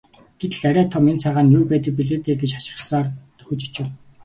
[0.41, 3.07] Гэтэл арай том энэ цагаан нь юу байдаг билээ дээ гэж хачирхсаар
[3.37, 3.87] дөхөж очив.